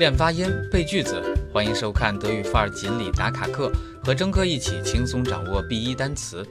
[0.00, 1.22] 练发音、背句子，
[1.52, 3.70] 欢迎收看德语范儿锦鲤打卡课，
[4.02, 6.42] 和征哥一起轻松掌握 B 一单词。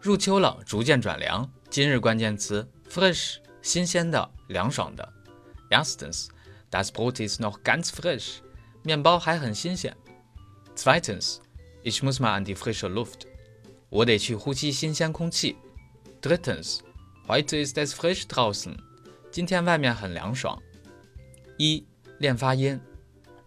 [0.00, 1.46] 入秋了，逐渐转凉。
[1.68, 5.06] 今日关键词：fresh，新鲜的、凉爽的。
[5.68, 8.36] Erstens，das Brot ist noch ganz frisch，
[8.82, 9.94] 面包还很新鲜。
[10.74, 13.26] Zweitens，ich muss mal an die frische Luft，
[13.90, 15.54] 我得去呼吸新鲜空气。
[16.22, 18.74] Drittens，heute ist es frisch draußen，
[19.30, 20.58] 今天外面很凉爽。
[21.58, 21.84] 一
[22.20, 22.78] 练发音，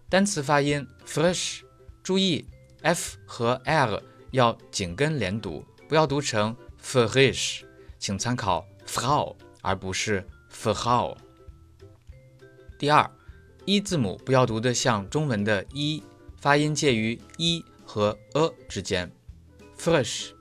[0.08, 1.60] 单词发音 fresh，
[2.02, 2.44] 注意
[2.82, 7.62] f 和 l 要紧跟连读，不要读成 fresh，
[8.00, 11.16] 请参考 frau 而不是 frau。
[12.76, 13.08] 第二，
[13.64, 16.02] 一字母不要读得像中文的一，
[16.40, 19.08] 发音介于一和 a 之间
[19.78, 20.32] ，fresh。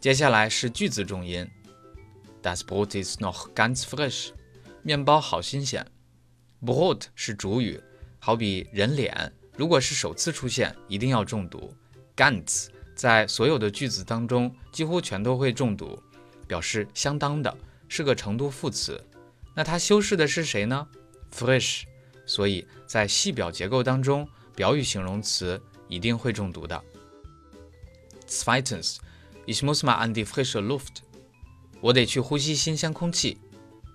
[0.00, 1.46] 接下来是句子重音
[2.42, 4.30] ，das Brot ist noch ganz frisch，
[4.82, 5.86] 面包好新鲜。
[6.62, 7.80] Brot 是主语，
[8.18, 11.74] 好比人脸，如果是首次出现，一定要重读。
[12.14, 15.98] Ganz 在所有的句子当中几乎全都会重读，
[16.46, 17.56] 表示相当的，
[17.88, 19.02] 是个程度副词。
[19.54, 20.86] 那它修饰的是谁呢
[21.34, 21.84] ？Fresh，
[22.26, 26.84] 所以在系表结构当中，表语形容词一定会重读的。
[28.28, 30.98] Zweitens，ich muss mal an die frische Luft，
[31.80, 33.38] 我得去呼吸新鲜空气。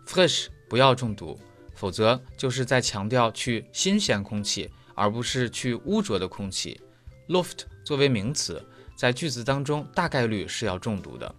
[0.07, 1.39] Fresh 不要重读。
[1.75, 6.79] 否则就是在强调去新鲜空气，而不是去污浊的空气。
[7.27, 8.63] Luft 作为名词，
[8.95, 11.35] 在句子当中大概率是要重读的。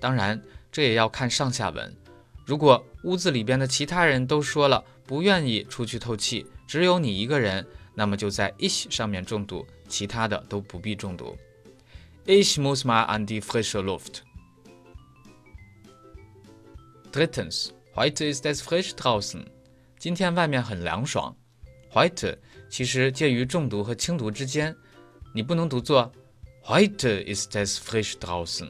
[0.00, 1.94] 当然，这也要看上下文。
[2.46, 11.36] 如果屋子里边的其他人都说了不愿意出去透气，只有你一个人，那么就在 ich 上面重读，其他的都不必重读。
[12.24, 14.22] Ich muss mal an die frische Luft.
[17.12, 19.44] Drittens, heute ist es frisch draußen.
[20.02, 21.32] 今天外面很凉爽
[21.92, 22.36] ，white
[22.68, 24.74] 其实介于重读和轻读之间，
[25.32, 26.10] 你不能读作
[26.64, 28.68] white is that frisch draußen，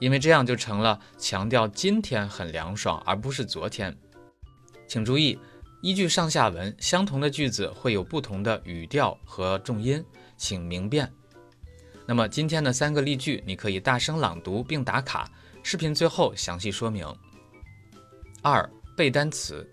[0.00, 3.96] 因为这样就成了强调今天很凉爽，而不是昨天。
[4.88, 5.38] 请注意，
[5.82, 10.04] 依据上下文，相同的句子会有不同的语调和重音，
[10.36, 11.08] 请明辨。
[12.04, 15.30] 那么今天的三个例句，你可以大声朗读并打卡，
[15.62, 17.06] 视频最后详细说明。
[18.42, 19.64] 二背单词。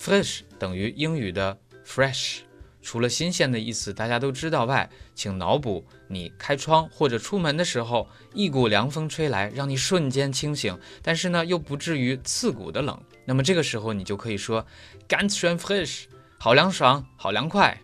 [0.00, 2.38] Fresh 等于英语的 fresh，
[2.80, 12.98] 除了新鲜的意思大家都知道外，请脑补你开窗或者出门的时候，一股凉风吹来，让你瞬间清醒，但是呢又不至于刺骨的冷。
[13.26, 14.64] 那么这个时候你就可以说
[15.06, 16.04] ganz schön fresh，
[16.38, 17.78] 好凉爽，好凉快。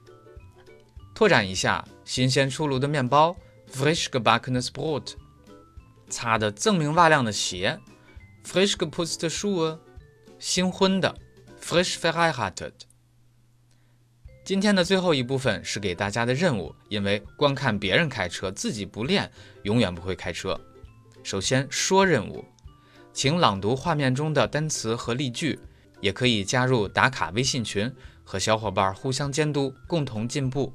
[1.14, 3.36] 拓展一下，新鲜出炉的面包
[3.70, 5.12] fresh gebackenes Brot，
[6.08, 7.78] 擦得锃明瓦亮的鞋
[8.42, 9.78] fresh geputzte Schuhe，
[10.38, 11.14] 新婚的。
[11.60, 12.72] Frisch verheiratet。
[14.44, 19.30] 今天的最后一部分是给大家的任务，因为光看别人开车，自己不练，
[19.64, 20.60] 永远不会开车。
[21.24, 22.44] 首先说任务，
[23.12, 25.58] 请朗读画面中的单词和例句，
[26.00, 30.72] 也可以加入打卡微信群，和小伙伴互相监督，共同进步。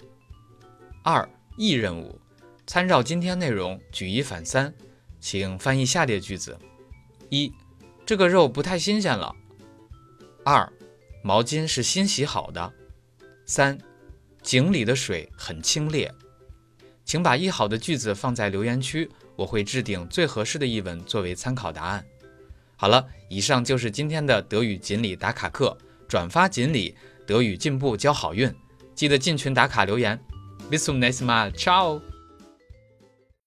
[1.03, 2.19] 二译任务，
[2.67, 4.73] 参照今天内容举一反三，
[5.21, 6.59] 请翻译下列句子：
[7.29, 7.53] 一，
[8.05, 9.33] 这个肉不太新鲜了。
[10.43, 10.71] 二。
[11.23, 12.73] 毛巾是新洗好的。
[13.45, 13.77] 三，
[14.41, 16.09] 井里的水很清冽。
[17.05, 22.05] 请把译好的句子放在留言区，我会置顶最合适的译文作为参考答案。
[22.75, 25.77] 好了，以上就是今天的德语锦鲤打卡课。
[26.07, 26.93] 转发锦鲤，
[27.25, 28.53] 德语进步交好运。
[28.93, 30.19] 记得进群打卡留言。
[30.69, 32.10] Bis zum nächsten Mal，ciao。